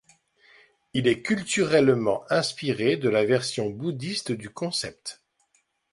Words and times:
Il 0.95 1.07
est 1.07 1.21
culturellement 1.21 2.23
inspiré 2.31 2.97
de 2.97 3.07
la 3.07 3.23
version 3.23 3.69
bouddhiste 3.69 4.31
du 4.31 4.49
concept. 4.49 5.21